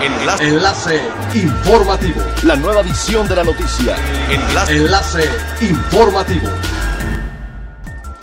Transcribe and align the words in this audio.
Enlace. 0.00 0.44
Enlace 0.44 1.00
informativo. 1.34 2.22
La 2.44 2.54
nueva 2.54 2.82
edición 2.82 3.26
de 3.26 3.34
la 3.34 3.42
noticia. 3.42 3.96
Enlace. 4.30 4.76
Enlace 4.76 5.24
informativo. 5.60 6.48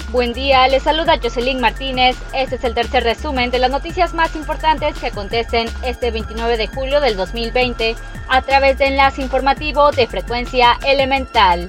Buen 0.09 0.31
día, 0.31 0.65
les 0.69 0.83
saluda 0.83 1.19
Jocelyn 1.21 1.59
Martínez. 1.59 2.15
Este 2.33 2.55
es 2.55 2.63
el 2.63 2.73
tercer 2.73 3.03
resumen 3.03 3.51
de 3.51 3.59
las 3.59 3.69
noticias 3.69 4.13
más 4.13 4.37
importantes 4.37 4.97
que 4.97 5.07
acontecen 5.07 5.67
este 5.83 6.11
29 6.11 6.55
de 6.55 6.67
julio 6.67 7.01
del 7.01 7.17
2020 7.17 7.97
a 8.29 8.41
través 8.41 8.77
de 8.77 8.85
Enlace 8.87 9.21
Informativo 9.21 9.91
de 9.91 10.07
Frecuencia 10.07 10.79
Elemental. 10.85 11.67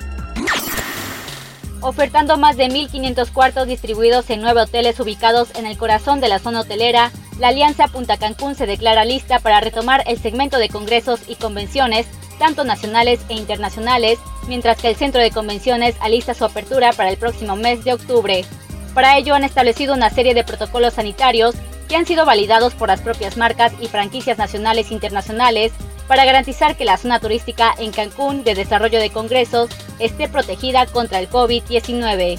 Ofertando 1.86 2.36
más 2.36 2.56
de 2.56 2.66
1.500 2.66 3.30
cuartos 3.30 3.68
distribuidos 3.68 4.28
en 4.30 4.40
nueve 4.40 4.62
hoteles 4.62 4.98
ubicados 4.98 5.54
en 5.54 5.66
el 5.66 5.78
corazón 5.78 6.20
de 6.20 6.26
la 6.26 6.40
zona 6.40 6.62
hotelera, 6.62 7.12
la 7.38 7.48
Alianza 7.48 7.86
Punta 7.86 8.16
Cancún 8.16 8.56
se 8.56 8.66
declara 8.66 9.04
lista 9.04 9.38
para 9.38 9.60
retomar 9.60 10.02
el 10.08 10.18
segmento 10.18 10.58
de 10.58 10.68
congresos 10.68 11.20
y 11.28 11.36
convenciones, 11.36 12.08
tanto 12.40 12.64
nacionales 12.64 13.20
e 13.28 13.34
internacionales, 13.34 14.18
mientras 14.48 14.78
que 14.78 14.88
el 14.88 14.96
Centro 14.96 15.20
de 15.20 15.30
Convenciones 15.30 15.94
alista 16.00 16.34
su 16.34 16.44
apertura 16.44 16.92
para 16.92 17.08
el 17.08 17.18
próximo 17.18 17.54
mes 17.54 17.84
de 17.84 17.92
octubre. 17.92 18.44
Para 18.92 19.16
ello 19.16 19.36
han 19.36 19.44
establecido 19.44 19.94
una 19.94 20.10
serie 20.10 20.34
de 20.34 20.42
protocolos 20.42 20.94
sanitarios 20.94 21.54
que 21.88 21.94
han 21.94 22.04
sido 22.04 22.26
validados 22.26 22.74
por 22.74 22.88
las 22.88 23.00
propias 23.00 23.36
marcas 23.36 23.72
y 23.80 23.86
franquicias 23.86 24.38
nacionales 24.38 24.90
e 24.90 24.94
internacionales 24.94 25.70
para 26.08 26.24
garantizar 26.24 26.76
que 26.76 26.84
la 26.84 26.96
zona 26.96 27.20
turística 27.20 27.72
en 27.78 27.92
Cancún 27.92 28.42
de 28.42 28.56
desarrollo 28.56 28.98
de 28.98 29.10
congresos 29.10 29.70
esté 29.98 30.28
protegida 30.28 30.86
contra 30.86 31.18
el 31.18 31.30
COVID-19. 31.30 32.38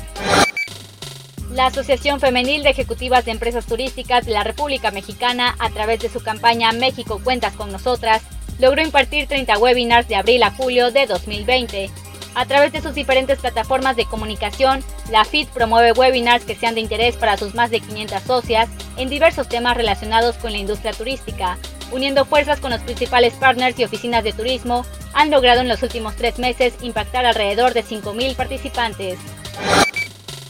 La 1.51 1.67
Asociación 1.67 2.19
Femenil 2.19 2.63
de 2.63 2.69
Ejecutivas 2.69 3.25
de 3.25 3.31
Empresas 3.31 3.65
Turísticas 3.65 4.25
de 4.25 4.33
la 4.33 4.43
República 4.43 4.91
Mexicana, 4.91 5.55
a 5.59 5.69
través 5.69 5.99
de 6.01 6.09
su 6.09 6.21
campaña 6.21 6.71
México 6.71 7.21
Cuentas 7.23 7.53
con 7.53 7.71
Nosotras, 7.71 8.21
logró 8.59 8.81
impartir 8.81 9.27
30 9.27 9.57
webinars 9.57 10.07
de 10.07 10.15
abril 10.15 10.43
a 10.43 10.51
julio 10.51 10.91
de 10.91 11.07
2020. 11.07 11.89
A 12.35 12.45
través 12.45 12.71
de 12.71 12.81
sus 12.81 12.93
diferentes 12.93 13.39
plataformas 13.39 13.95
de 13.95 14.05
comunicación, 14.05 14.83
la 15.09 15.25
FIT 15.25 15.49
promueve 15.49 15.93
webinars 15.93 16.45
que 16.45 16.55
sean 16.55 16.75
de 16.75 16.81
interés 16.81 17.15
para 17.15 17.37
sus 17.37 17.55
más 17.55 17.71
de 17.71 17.79
500 17.79 18.21
socias 18.21 18.69
en 18.97 19.09
diversos 19.09 19.49
temas 19.49 19.75
relacionados 19.75 20.35
con 20.35 20.51
la 20.51 20.59
industria 20.59 20.93
turística. 20.93 21.57
Uniendo 21.91 22.25
fuerzas 22.25 22.59
con 22.59 22.71
los 22.71 22.81
principales 22.81 23.33
partners 23.33 23.79
y 23.79 23.83
oficinas 23.83 24.23
de 24.23 24.33
turismo, 24.33 24.85
han 25.13 25.31
logrado 25.31 25.61
en 25.61 25.67
los 25.67 25.81
últimos 25.83 26.15
tres 26.15 26.37
meses 26.37 26.73
impactar 26.81 27.25
alrededor 27.25 27.73
de 27.73 27.83
5.000 27.83 28.35
participantes. 28.35 29.17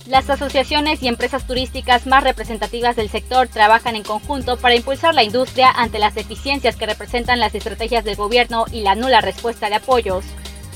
Las 0.07 0.29
asociaciones 0.29 1.03
y 1.03 1.09
empresas 1.09 1.45
turísticas 1.45 2.07
más 2.07 2.23
representativas 2.23 2.95
del 2.95 3.09
sector 3.09 3.49
trabajan 3.49 3.97
en 3.97 4.03
conjunto 4.03 4.57
para 4.57 4.75
impulsar 4.75 5.13
la 5.13 5.23
industria 5.23 5.69
ante 5.69 5.99
las 5.99 6.15
deficiencias 6.15 6.77
que 6.77 6.85
representan 6.85 7.41
las 7.41 7.53
estrategias 7.53 8.05
del 8.05 8.15
gobierno 8.15 8.65
y 8.71 8.81
la 8.81 8.95
nula 8.95 9.19
respuesta 9.19 9.67
de 9.67 9.75
apoyos. 9.75 10.23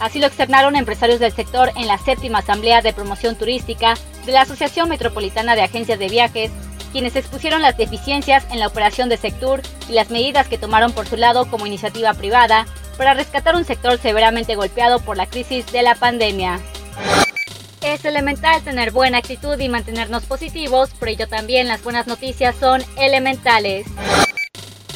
Así 0.01 0.19
lo 0.19 0.27
externaron 0.27 0.75
empresarios 0.75 1.19
del 1.19 1.31
sector 1.31 1.71
en 1.77 1.87
la 1.87 1.97
séptima 1.97 2.39
Asamblea 2.39 2.81
de 2.81 2.91
Promoción 2.91 3.35
Turística 3.35 3.93
de 4.25 4.31
la 4.33 4.41
Asociación 4.41 4.89
Metropolitana 4.89 5.55
de 5.55 5.61
Agencias 5.61 5.97
de 5.97 6.09
Viajes, 6.09 6.51
quienes 6.91 7.15
expusieron 7.15 7.61
las 7.61 7.77
deficiencias 7.77 8.45
en 8.51 8.59
la 8.59 8.67
operación 8.67 9.09
de 9.09 9.17
sector 9.17 9.61
y 9.89 9.93
las 9.93 10.09
medidas 10.09 10.47
que 10.47 10.57
tomaron 10.57 10.91
por 10.91 11.07
su 11.07 11.17
lado 11.17 11.49
como 11.49 11.65
iniciativa 11.65 12.13
privada 12.13 12.65
para 12.97 13.13
rescatar 13.13 13.55
un 13.55 13.65
sector 13.65 13.97
severamente 13.97 14.55
golpeado 14.55 14.99
por 14.99 15.17
la 15.17 15.25
crisis 15.25 15.65
de 15.71 15.81
la 15.81 15.95
pandemia. 15.95 16.59
Es 17.81 18.05
elemental 18.05 18.61
tener 18.61 18.91
buena 18.91 19.17
actitud 19.17 19.59
y 19.59 19.67
mantenernos 19.67 20.23
positivos, 20.25 20.91
por 20.91 21.09
ello 21.09 21.27
también 21.27 21.67
las 21.67 21.83
buenas 21.83 22.05
noticias 22.05 22.55
son 22.55 22.83
elementales. 22.97 23.87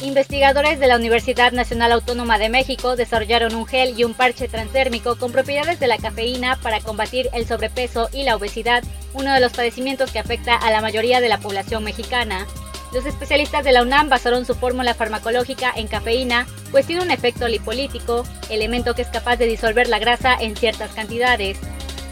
Investigadores 0.02 0.78
de 0.78 0.88
la 0.88 0.96
Universidad 0.96 1.52
Nacional 1.52 1.90
Autónoma 1.90 2.38
de 2.38 2.50
México 2.50 2.96
desarrollaron 2.96 3.54
un 3.54 3.66
gel 3.66 3.98
y 3.98 4.04
un 4.04 4.12
parche 4.12 4.46
transdérmico 4.46 5.16
con 5.16 5.32
propiedades 5.32 5.80
de 5.80 5.86
la 5.86 5.96
cafeína 5.96 6.58
para 6.62 6.80
combatir 6.80 7.30
el 7.32 7.46
sobrepeso 7.46 8.10
y 8.12 8.22
la 8.22 8.36
obesidad, 8.36 8.84
uno 9.14 9.32
de 9.32 9.40
los 9.40 9.52
padecimientos 9.52 10.12
que 10.12 10.18
afecta 10.18 10.54
a 10.54 10.70
la 10.70 10.82
mayoría 10.82 11.20
de 11.20 11.30
la 11.30 11.38
población 11.38 11.82
mexicana. 11.82 12.46
Los 12.92 13.06
especialistas 13.06 13.64
de 13.64 13.72
la 13.72 13.82
UNAM 13.82 14.10
basaron 14.10 14.44
su 14.44 14.54
fórmula 14.54 14.92
farmacológica 14.92 15.72
en 15.74 15.88
cafeína, 15.88 16.46
pues 16.70 16.86
tiene 16.86 17.02
un 17.02 17.10
efecto 17.10 17.48
lipolítico, 17.48 18.24
elemento 18.50 18.94
que 18.94 19.02
es 19.02 19.08
capaz 19.08 19.36
de 19.36 19.46
disolver 19.46 19.88
la 19.88 19.98
grasa 19.98 20.36
en 20.38 20.56
ciertas 20.56 20.92
cantidades. 20.92 21.58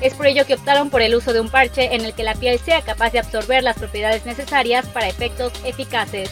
Es 0.01 0.15
por 0.15 0.27
ello 0.27 0.47
que 0.47 0.55
optaron 0.55 0.89
por 0.89 1.03
el 1.03 1.15
uso 1.15 1.35
de 1.35 1.41
un 1.41 1.51
parche 1.51 1.95
en 1.95 2.05
el 2.05 2.15
que 2.15 2.25
la 2.25 2.35
piel 2.35 2.59
sea 2.59 2.81
capaz 2.81 3.11
de 3.11 3.19
absorber 3.19 3.63
las 3.63 3.77
propiedades 3.77 4.25
necesarias 4.25 4.87
para 4.87 5.09
efectos 5.09 5.53
eficaces. 5.65 6.31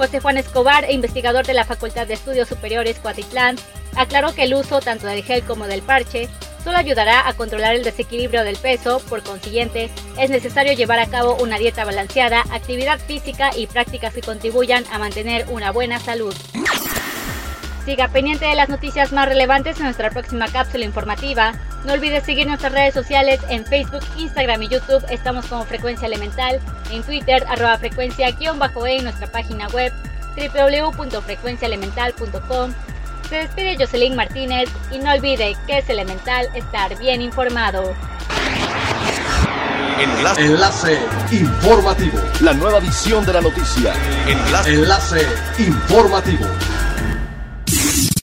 José 0.00 0.18
Juan 0.18 0.38
Escobar, 0.38 0.90
investigador 0.90 1.44
de 1.44 1.52
la 1.52 1.66
Facultad 1.66 2.06
de 2.06 2.14
Estudios 2.14 2.48
Superiores 2.48 2.98
Coatitlán, 3.00 3.56
aclaró 3.94 4.34
que 4.34 4.44
el 4.44 4.54
uso 4.54 4.80
tanto 4.80 5.06
del 5.06 5.22
gel 5.22 5.42
como 5.42 5.66
del 5.66 5.82
parche 5.82 6.30
solo 6.64 6.78
ayudará 6.78 7.28
a 7.28 7.34
controlar 7.34 7.74
el 7.74 7.84
desequilibrio 7.84 8.42
del 8.42 8.56
peso, 8.56 9.02
por 9.10 9.22
consiguiente, 9.22 9.90
es 10.18 10.30
necesario 10.30 10.72
llevar 10.72 11.00
a 11.00 11.06
cabo 11.06 11.36
una 11.42 11.58
dieta 11.58 11.84
balanceada, 11.84 12.46
actividad 12.50 12.98
física 12.98 13.50
y 13.54 13.66
prácticas 13.66 14.14
que 14.14 14.22
contribuyan 14.22 14.84
a 14.90 14.98
mantener 14.98 15.44
una 15.50 15.70
buena 15.70 16.00
salud. 16.00 16.34
Siga 17.84 18.08
pendiente 18.08 18.44
de 18.44 18.54
las 18.54 18.68
noticias 18.68 19.12
más 19.12 19.28
relevantes 19.28 19.78
en 19.78 19.84
nuestra 19.84 20.10
próxima 20.10 20.46
cápsula 20.48 20.84
informativa. 20.84 21.54
No 21.84 21.94
olvides 21.94 22.24
seguir 22.24 22.46
nuestras 22.46 22.72
redes 22.72 22.94
sociales 22.94 23.40
en 23.48 23.64
Facebook, 23.64 24.02
Instagram 24.18 24.62
y 24.62 24.68
YouTube. 24.68 25.02
Estamos 25.08 25.46
como 25.46 25.64
Frecuencia 25.64 26.06
Elemental. 26.06 26.60
En 26.90 27.02
Twitter, 27.02 27.42
arroba 27.48 27.78
frecuencia-e 27.78 28.36
en 28.38 28.58
nuestra 29.04 29.26
página 29.28 29.66
web 29.68 29.90
www.frecuenciaelemental.com. 30.36 32.74
Se 33.28 33.36
despide 33.36 33.76
Jocelyn 33.78 34.16
Martínez 34.16 34.68
y 34.90 34.98
no 34.98 35.12
olvide 35.12 35.56
que 35.66 35.78
es 35.78 35.88
elemental 35.88 36.48
estar 36.54 36.98
bien 36.98 37.22
informado. 37.22 37.94
Enlace. 40.00 40.44
Enlace 40.44 40.98
informativo. 41.30 42.18
La 42.40 42.52
nueva 42.54 42.78
edición 42.78 43.24
de 43.26 43.34
la 43.34 43.40
noticia. 43.40 43.92
Enlace. 44.26 44.74
Enlace 44.74 45.26
informativo. 45.58 46.46